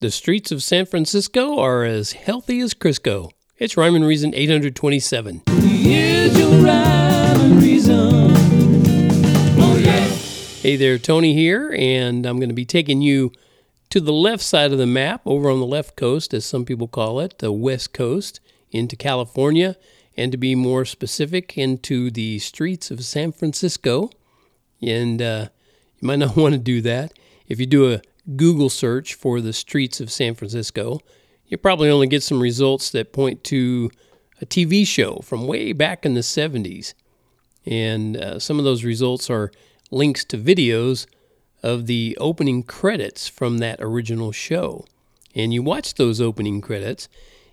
The 0.00 0.12
streets 0.12 0.52
of 0.52 0.62
San 0.62 0.86
Francisco 0.86 1.58
are 1.58 1.82
as 1.82 2.12
healthy 2.12 2.60
as 2.60 2.72
Crisco. 2.72 3.32
It's 3.58 3.76
Rhyme 3.76 3.96
and 3.96 4.06
Reason 4.06 4.32
827. 4.32 5.42
Here's 5.48 6.38
your 6.38 6.50
rhyme 6.62 7.40
and 7.40 7.60
reason. 7.60 8.30
Oh 9.60 9.76
yeah. 9.76 10.06
Hey 10.62 10.76
there, 10.76 10.98
Tony 10.98 11.34
here, 11.34 11.74
and 11.76 12.26
I'm 12.26 12.36
going 12.36 12.48
to 12.48 12.54
be 12.54 12.64
taking 12.64 13.02
you 13.02 13.32
to 13.90 14.00
the 14.00 14.12
left 14.12 14.44
side 14.44 14.70
of 14.70 14.78
the 14.78 14.86
map, 14.86 15.22
over 15.26 15.50
on 15.50 15.58
the 15.58 15.66
left 15.66 15.96
coast, 15.96 16.32
as 16.32 16.46
some 16.46 16.64
people 16.64 16.86
call 16.86 17.18
it, 17.18 17.40
the 17.40 17.50
west 17.50 17.92
coast, 17.92 18.38
into 18.70 18.94
California, 18.94 19.74
and 20.16 20.30
to 20.30 20.38
be 20.38 20.54
more 20.54 20.84
specific, 20.84 21.58
into 21.58 22.08
the 22.12 22.38
streets 22.38 22.92
of 22.92 23.04
San 23.04 23.32
Francisco. 23.32 24.10
And 24.80 25.20
uh, 25.20 25.48
you 25.98 26.06
might 26.06 26.20
not 26.20 26.36
want 26.36 26.52
to 26.52 26.60
do 26.60 26.80
that. 26.82 27.14
If 27.48 27.58
you 27.58 27.66
do 27.66 27.92
a 27.92 28.00
Google 28.36 28.70
search 28.70 29.14
for 29.14 29.40
the 29.40 29.52
streets 29.52 30.00
of 30.00 30.10
San 30.10 30.34
Francisco, 30.34 31.00
you 31.46 31.56
probably 31.56 31.88
only 31.88 32.06
get 32.06 32.22
some 32.22 32.40
results 32.40 32.90
that 32.90 33.12
point 33.12 33.42
to 33.44 33.90
a 34.40 34.46
TV 34.46 34.86
show 34.86 35.20
from 35.24 35.46
way 35.46 35.72
back 35.72 36.04
in 36.04 36.14
the 36.14 36.20
70s. 36.20 36.94
And 37.64 38.16
uh, 38.16 38.38
some 38.38 38.58
of 38.58 38.64
those 38.64 38.84
results 38.84 39.30
are 39.30 39.50
links 39.90 40.24
to 40.26 40.38
videos 40.38 41.06
of 41.62 41.86
the 41.86 42.16
opening 42.20 42.62
credits 42.62 43.28
from 43.28 43.58
that 43.58 43.78
original 43.80 44.32
show. 44.32 44.84
And 45.34 45.52
you 45.52 45.62
watch 45.62 45.94
those 45.94 46.20
opening 46.20 46.60
credits, 46.60 47.08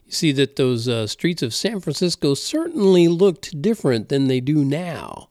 you 0.05 0.12
see 0.12 0.31
that 0.34 0.55
those 0.55 0.87
uh, 0.87 1.07
streets 1.07 1.41
of 1.41 1.53
San 1.53 1.79
Francisco 1.79 2.34
certainly 2.34 3.07
looked 3.07 3.62
different 3.62 4.09
than 4.09 4.27
they 4.27 4.39
do 4.39 4.63
now. 4.63 5.29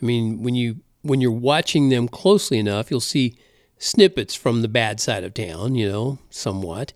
I 0.00 0.04
mean, 0.04 0.42
when 0.42 0.54
you 0.54 0.80
when 1.02 1.20
you're 1.20 1.30
watching 1.30 1.90
them 1.90 2.08
closely 2.08 2.58
enough, 2.58 2.90
you'll 2.90 2.98
see 3.00 3.36
snippets 3.78 4.34
from 4.34 4.62
the 4.62 4.68
bad 4.68 5.00
side 5.00 5.24
of 5.24 5.34
town, 5.34 5.74
you 5.74 5.88
know, 5.88 6.18
somewhat. 6.30 6.92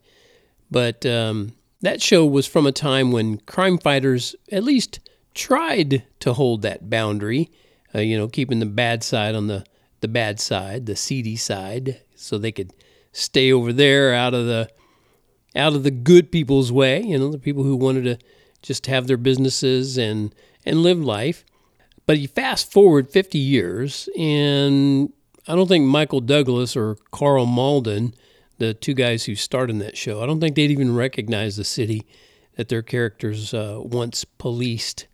But 0.70 1.04
um, 1.06 1.52
that 1.80 2.02
show 2.02 2.26
was 2.26 2.46
from 2.46 2.66
a 2.66 2.72
time 2.72 3.12
when 3.12 3.38
crime 3.38 3.78
fighters 3.78 4.34
at 4.50 4.64
least 4.64 5.00
tried 5.34 6.04
to 6.20 6.32
hold 6.32 6.62
that 6.62 6.90
boundary, 6.90 7.50
uh, 7.94 8.00
you 8.00 8.16
know, 8.16 8.28
keeping 8.28 8.58
the 8.58 8.66
bad 8.66 9.02
side 9.02 9.34
on 9.34 9.46
the, 9.46 9.64
the 10.00 10.08
bad 10.08 10.40
side, 10.40 10.86
the 10.86 10.96
seedy 10.96 11.36
side, 11.36 12.00
so 12.14 12.38
they 12.38 12.52
could 12.52 12.72
stay 13.12 13.52
over 13.52 13.72
there 13.72 14.14
out 14.14 14.34
of 14.34 14.46
the 14.46 14.68
out 15.56 15.74
of 15.74 15.82
the 15.82 15.90
good 15.90 16.30
people's 16.30 16.70
way, 16.70 17.02
you 17.02 17.18
know, 17.18 17.30
the 17.30 17.38
people 17.38 17.62
who 17.64 17.74
wanted 17.74 18.04
to 18.04 18.18
just 18.62 18.86
have 18.86 19.06
their 19.06 19.16
businesses 19.16 19.96
and 19.96 20.34
and 20.64 20.82
live 20.82 21.00
life. 21.00 21.44
But 22.06 22.18
you 22.18 22.28
fast 22.28 22.72
forward 22.72 23.10
50 23.10 23.38
years, 23.38 24.08
and 24.16 25.12
I 25.48 25.54
don't 25.54 25.66
think 25.66 25.86
Michael 25.86 26.20
Douglas 26.20 26.76
or 26.76 26.96
Karl 27.10 27.46
Malden, 27.46 28.12
the 28.58 28.74
two 28.74 28.92
guys 28.92 29.24
who 29.24 29.34
starred 29.34 29.70
in 29.70 29.78
that 29.78 29.96
show, 29.96 30.22
I 30.22 30.26
don't 30.26 30.40
think 30.40 30.54
they'd 30.54 30.70
even 30.70 30.94
recognize 30.94 31.56
the 31.56 31.64
city 31.64 32.06
that 32.56 32.68
their 32.68 32.82
characters 32.82 33.54
uh, 33.54 33.80
once 33.82 34.26
policed. 34.26 35.06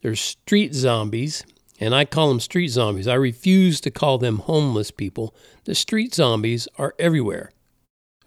They're 0.00 0.14
street 0.14 0.74
zombies, 0.74 1.44
and 1.80 1.92
I 1.92 2.04
call 2.04 2.28
them 2.28 2.38
street 2.38 2.68
zombies. 2.68 3.08
I 3.08 3.14
refuse 3.14 3.80
to 3.80 3.90
call 3.90 4.18
them 4.18 4.38
homeless 4.38 4.92
people. 4.92 5.34
The 5.64 5.74
street 5.74 6.14
zombies 6.14 6.68
are 6.78 6.94
everywhere. 7.00 7.50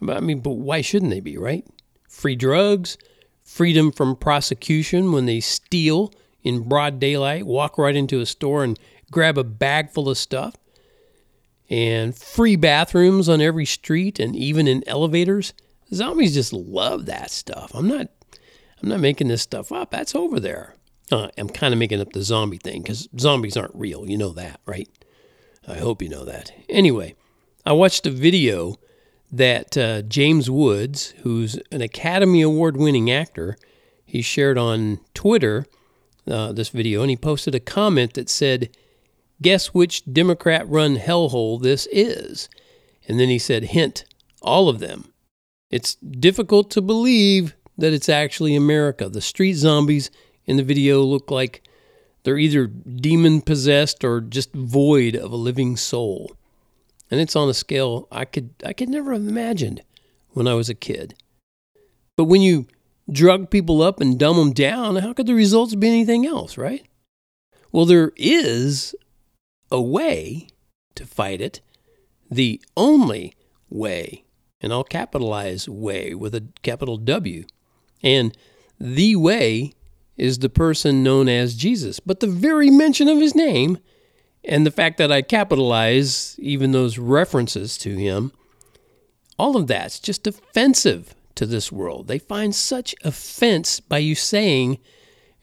I 0.05 0.19
mean, 0.19 0.41
but 0.41 0.57
why 0.57 0.81
shouldn't 0.81 1.11
they 1.11 1.21
be, 1.21 1.37
right? 1.37 1.65
Free 2.09 2.35
drugs, 2.35 2.97
freedom 3.45 3.93
from 3.93 4.17
prosecution 4.17 5.13
when 5.13 5.27
they 5.27 5.39
steal 5.39 6.11
in 6.43 6.67
broad 6.67 6.99
daylight, 6.99 7.45
walk 7.45 7.77
right 7.77 7.95
into 7.95 8.19
a 8.19 8.25
store 8.25 8.65
and 8.65 8.77
grab 9.11 9.37
a 9.37 9.45
bag 9.45 9.91
full 9.91 10.09
of 10.09 10.17
stuff 10.17 10.55
and 11.69 12.15
free 12.15 12.55
bathrooms 12.55 13.27
on 13.27 13.41
every 13.41 13.65
street 13.65 14.19
and 14.19 14.35
even 14.35 14.67
in 14.67 14.87
elevators. 14.87 15.53
Zombies 15.93 16.33
just 16.33 16.53
love 16.53 17.05
that 17.05 17.31
stuff. 17.31 17.71
I'm 17.73 17.87
not 17.87 18.09
I'm 18.81 18.89
not 18.89 18.99
making 18.99 19.27
this 19.27 19.41
stuff 19.41 19.71
up. 19.71 19.91
That's 19.91 20.15
over 20.15 20.39
there. 20.39 20.75
Uh, 21.11 21.29
I'm 21.37 21.49
kind 21.49 21.73
of 21.73 21.79
making 21.79 22.01
up 22.01 22.13
the 22.13 22.21
zombie 22.21 22.57
thing 22.57 22.81
because 22.81 23.07
zombies 23.17 23.57
aren't 23.57 23.75
real. 23.75 24.07
You 24.07 24.17
know 24.17 24.33
that, 24.33 24.59
right? 24.65 24.89
I 25.67 25.77
hope 25.77 26.01
you 26.01 26.09
know 26.09 26.25
that. 26.25 26.51
Anyway, 26.69 27.15
I 27.65 27.73
watched 27.73 28.05
a 28.05 28.11
video 28.11 28.75
that 29.31 29.77
uh, 29.77 30.01
James 30.03 30.49
Woods, 30.49 31.13
who's 31.23 31.59
an 31.71 31.81
Academy 31.81 32.41
Award 32.41 32.77
winning 32.77 33.11
actor, 33.11 33.57
he 34.05 34.21
shared 34.21 34.57
on 34.57 34.99
Twitter 35.13 35.65
uh, 36.29 36.51
this 36.51 36.69
video 36.69 37.01
and 37.01 37.09
he 37.09 37.17
posted 37.17 37.55
a 37.55 37.59
comment 37.59 38.13
that 38.13 38.29
said, 38.29 38.69
Guess 39.41 39.67
which 39.67 40.03
Democrat 40.11 40.67
run 40.67 40.97
hellhole 40.97 41.61
this 41.61 41.87
is? 41.91 42.49
And 43.07 43.19
then 43.19 43.29
he 43.29 43.39
said, 43.39 43.65
Hint, 43.65 44.05
all 44.41 44.69
of 44.69 44.79
them. 44.79 45.13
It's 45.69 45.95
difficult 45.95 46.71
to 46.71 46.81
believe 46.81 47.55
that 47.77 47.93
it's 47.93 48.09
actually 48.09 48.55
America. 48.55 49.09
The 49.09 49.21
street 49.21 49.53
zombies 49.53 50.09
in 50.45 50.57
the 50.57 50.63
video 50.63 51.03
look 51.03 51.29
like 51.29 51.61
they're 52.23 52.37
either 52.37 52.67
demon 52.67 53.41
possessed 53.41 54.03
or 54.03 54.21
just 54.21 54.53
void 54.53 55.15
of 55.15 55.31
a 55.31 55.37
living 55.37 55.77
soul. 55.77 56.31
And 57.11 57.21
it's 57.21 57.35
on 57.35 57.49
a 57.49 57.53
scale 57.53 58.07
I 58.11 58.25
could 58.25 58.49
I 58.65 58.73
could 58.73 58.89
never 58.89 59.13
have 59.13 59.27
imagined 59.27 59.81
when 60.31 60.47
I 60.47 60.53
was 60.53 60.69
a 60.69 60.75
kid. 60.75 61.15
But 62.17 62.25
when 62.25 62.41
you 62.41 62.67
drug 63.09 63.49
people 63.49 63.81
up 63.81 64.01
and 64.01 64.19
dumb 64.19 64.37
them 64.37 64.51
down, 64.51 64.97
how 64.97 65.13
could 65.13 65.27
the 65.27 65.33
results 65.33 65.75
be 65.75 65.87
anything 65.87 66.25
else, 66.25 66.57
right? 66.57 66.85
Well, 67.71 67.85
there 67.85 68.11
is 68.17 68.95
a 69.71 69.81
way 69.81 70.47
to 70.95 71.05
fight 71.05 71.41
it, 71.41 71.61
the 72.29 72.61
only 72.75 73.33
way, 73.69 74.25
and 74.61 74.73
I'll 74.73 74.83
capitalize 74.83 75.69
way 75.69 76.13
with 76.13 76.33
a 76.35 76.47
capital 76.63 76.97
W. 76.97 77.45
And 78.03 78.35
the 78.79 79.15
way 79.15 79.73
is 80.17 80.39
the 80.39 80.49
person 80.49 81.03
known 81.03 81.29
as 81.29 81.55
Jesus. 81.55 81.99
But 81.99 82.19
the 82.19 82.27
very 82.27 82.69
mention 82.69 83.07
of 83.07 83.19
his 83.19 83.35
name 83.35 83.77
and 84.43 84.65
the 84.65 84.71
fact 84.71 84.97
that 84.97 85.11
I 85.11 85.21
capitalize 85.21 86.35
even 86.39 86.71
those 86.71 86.97
references 86.97 87.77
to 87.79 87.95
him, 87.95 88.31
all 89.37 89.55
of 89.55 89.67
that's 89.67 89.99
just 89.99 90.25
offensive 90.25 91.13
to 91.35 91.45
this 91.45 91.71
world. 91.71 92.07
They 92.07 92.19
find 92.19 92.55
such 92.55 92.95
offense 93.03 93.79
by 93.79 93.99
you 93.99 94.15
saying, 94.15 94.79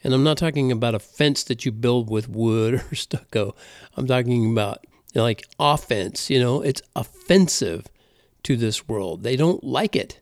and 0.05 0.13
I'm 0.13 0.23
not 0.23 0.37
talking 0.37 0.71
about 0.71 0.95
a 0.95 1.01
fence 1.01 1.43
that 1.45 1.65
you 1.65 1.73
build 1.73 2.11
with 2.11 2.29
wood 2.29 2.75
or 2.93 2.95
stucco. 2.95 3.57
I'm 3.97 4.07
talking 4.07 4.53
about 4.53 4.85
you 5.13 5.21
know, 5.21 5.23
like 5.23 5.49
offense, 5.59 6.31
you 6.31 6.39
know, 6.39 6.61
it's 6.61 6.83
offensive 6.95 7.87
to 8.43 8.57
this 8.57 8.87
world. 8.87 9.23
They 9.23 9.37
don't 9.37 9.65
like 9.65 9.97
it. 9.97 10.21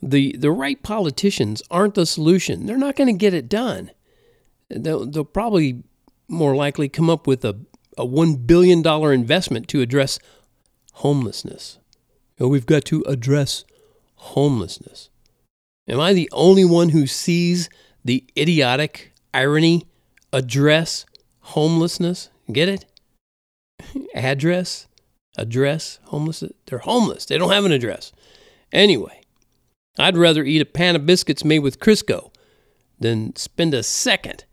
The 0.00 0.36
the 0.36 0.50
right 0.50 0.82
politicians 0.82 1.62
aren't 1.70 1.94
the 1.94 2.06
solution. 2.06 2.66
They're 2.66 2.76
not 2.78 2.96
going 2.96 3.08
to 3.08 3.18
get 3.18 3.34
it 3.34 3.48
done. 3.48 3.90
They'll, 4.70 5.06
they'll 5.06 5.24
probably 5.24 5.82
more 6.28 6.56
likely 6.56 6.88
come 6.88 7.10
up 7.10 7.26
with 7.26 7.44
a, 7.44 7.60
a 7.98 8.06
$1 8.06 8.46
billion 8.46 8.86
investment 8.86 9.68
to 9.68 9.82
address 9.82 10.18
homelessness. 10.94 11.78
You 12.38 12.46
know, 12.46 12.48
we've 12.48 12.66
got 12.66 12.86
to 12.86 13.02
address 13.02 13.64
homelessness. 14.14 15.10
Am 15.86 16.00
I 16.00 16.14
the 16.14 16.30
only 16.32 16.64
one 16.64 16.90
who 16.90 17.06
sees 17.06 17.68
the 18.04 18.24
idiotic 18.36 19.12
irony, 19.32 19.86
address, 20.32 21.06
homelessness. 21.40 22.30
Get 22.50 22.68
it? 22.68 22.84
Address, 24.14 24.86
address, 25.36 25.98
homeless. 26.04 26.44
They're 26.66 26.78
homeless. 26.78 27.26
They 27.26 27.38
don't 27.38 27.52
have 27.52 27.64
an 27.64 27.72
address. 27.72 28.12
Anyway, 28.72 29.22
I'd 29.98 30.16
rather 30.16 30.44
eat 30.44 30.62
a 30.62 30.66
pan 30.66 30.96
of 30.96 31.06
biscuits 31.06 31.44
made 31.44 31.60
with 31.60 31.80
Crisco 31.80 32.32
than 32.98 33.34
spend 33.36 33.74
a 33.74 33.82
second 33.82 34.44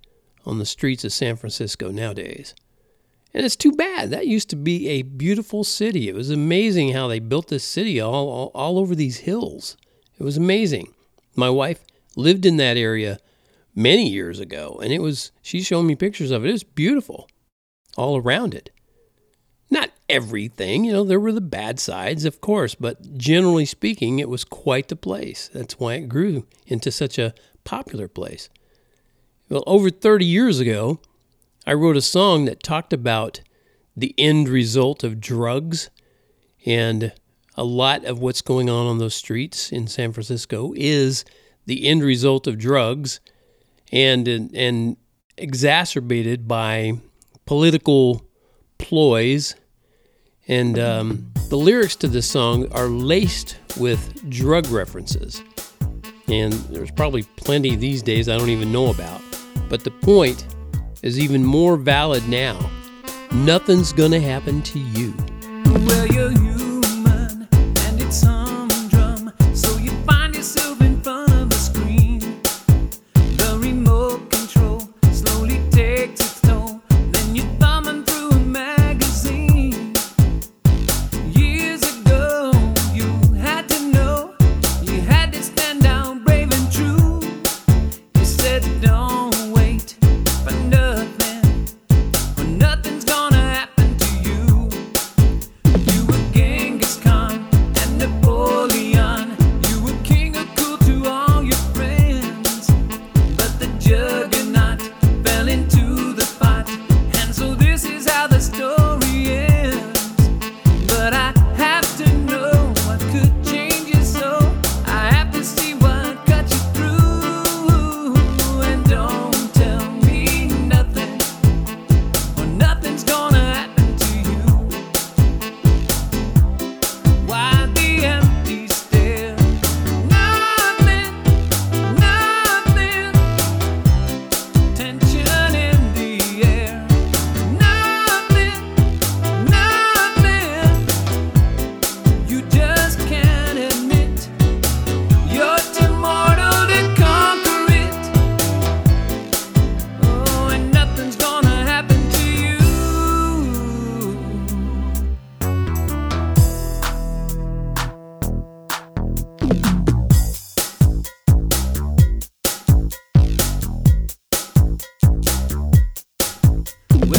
on 0.45 0.59
the 0.59 0.66
streets 0.66 1.03
of 1.03 1.13
San 1.13 1.35
Francisco 1.35 1.91
nowadays. 1.91 2.55
And 3.33 3.45
it's 3.45 3.55
too 3.55 3.71
bad. 3.73 4.09
That 4.09 4.27
used 4.27 4.49
to 4.49 4.55
be 4.55 4.89
a 4.89 5.03
beautiful 5.03 5.63
city. 5.63 6.09
It 6.09 6.16
was 6.16 6.31
amazing 6.31 6.93
how 6.93 7.07
they 7.07 7.19
built 7.19 7.49
this 7.49 7.63
city 7.63 7.99
all, 7.99 8.27
all, 8.27 8.51
all 8.55 8.79
over 8.79 8.95
these 8.95 9.19
hills. 9.19 9.77
It 10.19 10.23
was 10.23 10.35
amazing. 10.35 10.93
My 11.35 11.49
wife 11.49 11.85
lived 12.16 12.45
in 12.45 12.57
that 12.57 12.75
area 12.75 13.19
many 13.75 14.07
years 14.09 14.39
ago, 14.39 14.79
and 14.83 14.91
it 14.91 15.01
was 15.01 15.31
she 15.41 15.61
showed 15.61 15.83
me 15.83 15.95
pictures 15.95 16.31
of 16.31 16.43
it. 16.43 16.49
It 16.49 16.53
was 16.53 16.63
beautiful 16.63 17.27
all 17.97 18.17
around 18.17 18.53
it. 18.53 18.71
Not 19.69 19.91
everything, 20.07 20.85
you 20.85 20.91
know, 20.91 21.03
there 21.03 21.19
were 21.19 21.31
the 21.31 21.41
bad 21.41 21.79
sides, 21.79 22.25
of 22.25 22.41
course, 22.41 22.73
but 22.73 23.17
generally 23.17 23.66
speaking, 23.66 24.17
it 24.17 24.29
was 24.29 24.43
quite 24.43 24.87
the 24.87 24.95
place. 24.95 25.49
That's 25.53 25.79
why 25.79 25.95
it 25.95 26.09
grew 26.09 26.47
into 26.66 26.91
such 26.91 27.19
a 27.19 27.33
popular 27.63 28.07
place. 28.07 28.49
Well, 29.49 29.63
over 29.67 29.89
30 29.89 30.25
years 30.25 30.59
ago, 30.59 30.99
I 31.67 31.73
wrote 31.73 31.97
a 31.97 32.01
song 32.01 32.45
that 32.45 32.63
talked 32.63 32.93
about 32.93 33.41
the 33.95 34.16
end 34.17 34.49
result 34.49 35.03
of 35.03 35.19
drugs 35.19 35.89
and 36.66 37.11
a 37.55 37.63
lot 37.63 38.05
of 38.05 38.19
what's 38.19 38.41
going 38.41 38.69
on 38.69 38.87
on 38.87 38.97
those 38.97 39.16
streets 39.16 39.71
in 39.71 39.87
San 39.87 40.13
Francisco 40.13 40.73
is 40.75 41.25
the 41.66 41.87
end 41.87 42.03
result 42.03 42.47
of 42.47 42.57
drugs 42.57 43.19
and 43.91 44.28
and 44.28 44.97
exacerbated 45.38 46.47
by 46.47 46.94
political 47.46 48.26
ploys. 48.78 49.56
And 50.47 50.80
um, 50.80 51.32
the 51.50 51.58
lyrics 51.58 51.96
to 51.97 52.08
this 52.08 52.30
song 52.30 52.72
are 52.72 52.88
laced 52.88 53.58
with 53.78 54.30
drug 54.30 54.68
references. 54.68 55.44
And 56.28 56.53
there's 56.53 56.91
probably 56.91 57.24
plenty 57.38 57.76
these 57.76 58.02
days 58.02 58.30
I 58.30 58.38
don't 58.38 58.50
even 58.50 58.72
know 58.72 58.88
about. 58.90 59.22
But 59.70 59.84
the 59.84 59.91
point 59.91 60.46
is 61.03 61.20
even 61.20 61.46
more 61.46 61.78
valid 61.78 62.28
now. 62.28 62.70
Nothing's 63.32 63.94
gonna 63.94 64.20
happen 64.20 64.62
to 64.64 64.80
you. 64.80 65.14
Well, 65.66 66.59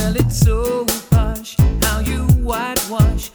Well, 0.01 0.17
it's 0.17 0.39
so 0.39 0.87
hush 1.13 1.57
how 1.83 2.01
you 2.01 2.23
whitewash. 2.43 3.31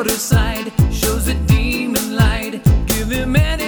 outer 0.00 0.10
side 0.12 0.72
shows 0.90 1.28
a 1.28 1.34
demon 1.46 2.16
light. 2.16 2.52
Give 2.86 3.10
him 3.10 3.36
an 3.36 3.59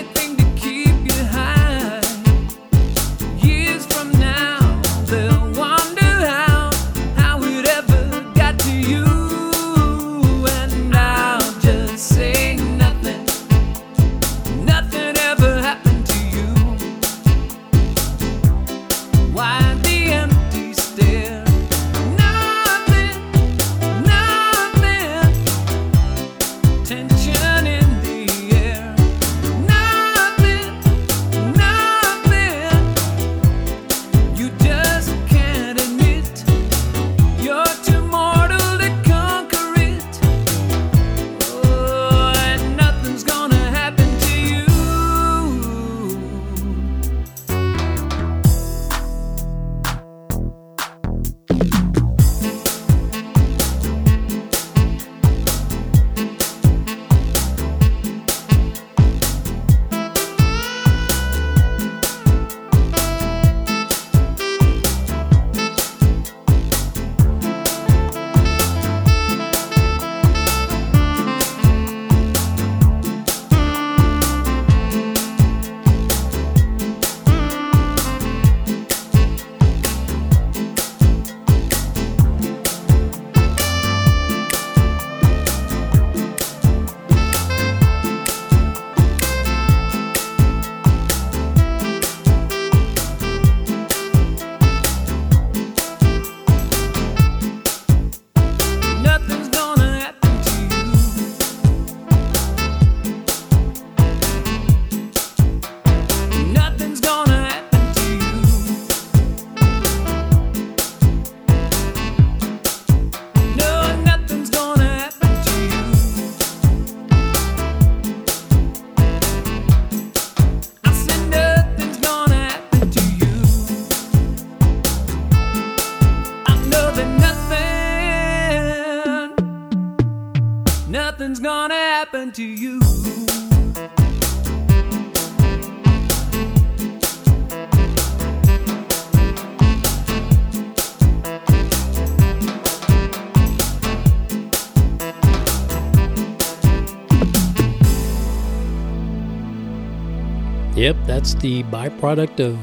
Yep, 150.83 150.97
that's 151.07 151.35
the 151.35 151.63
byproduct 151.63 152.41
of 152.41 152.59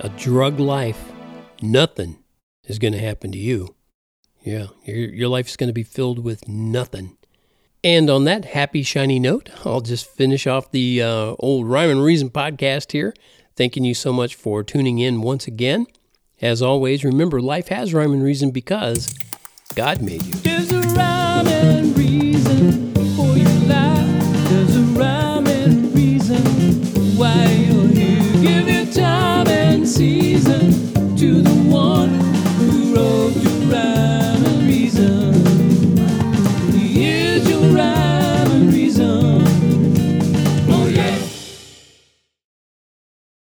a 0.00 0.08
drug 0.08 0.58
life. 0.58 1.12
Nothing 1.60 2.24
is 2.64 2.78
going 2.78 2.94
to 2.94 2.98
happen 2.98 3.30
to 3.30 3.36
you. 3.36 3.74
Yeah, 4.42 4.68
your, 4.86 4.96
your 4.96 5.28
life 5.28 5.46
is 5.46 5.56
going 5.58 5.68
to 5.68 5.74
be 5.74 5.82
filled 5.82 6.24
with 6.24 6.48
nothing. 6.48 7.18
And 7.84 8.08
on 8.08 8.24
that 8.24 8.46
happy, 8.46 8.82
shiny 8.82 9.18
note, 9.18 9.50
I'll 9.66 9.82
just 9.82 10.06
finish 10.06 10.46
off 10.46 10.70
the 10.70 11.02
uh, 11.02 11.34
old 11.38 11.68
Rhyme 11.68 11.90
and 11.90 12.02
Reason 12.02 12.30
podcast 12.30 12.92
here. 12.92 13.12
Thanking 13.54 13.84
you 13.84 13.92
so 13.92 14.14
much 14.14 14.34
for 14.34 14.64
tuning 14.64 14.98
in 14.98 15.20
once 15.20 15.46
again. 15.46 15.86
As 16.40 16.62
always, 16.62 17.04
remember 17.04 17.42
life 17.42 17.68
has 17.68 17.92
rhyme 17.92 18.14
and 18.14 18.22
reason 18.22 18.50
because 18.50 19.14
God 19.74 20.00
made 20.00 20.22
you. 20.22 20.32